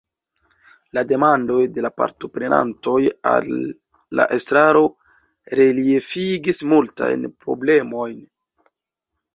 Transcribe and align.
La 0.97 1.01
demandoj 1.09 1.57
de 1.75 1.83
la 1.87 1.91
partoprenantoj 2.01 2.97
al 3.33 3.51
la 4.21 4.27
estraro 4.39 4.83
reliefigis 5.61 6.65
multajn 6.75 7.31
problemojn. 7.47 8.19